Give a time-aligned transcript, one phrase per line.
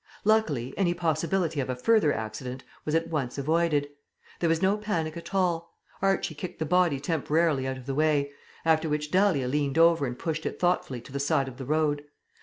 [0.23, 3.87] Luckily any possibility of a further accident was at once avoided.
[4.39, 5.75] There was no panic at all.
[6.01, 8.31] Archie kicked the body temporarily out of the way;
[8.65, 12.03] after which Dahlia leant over and pushed it thoughtfully to the side of the road.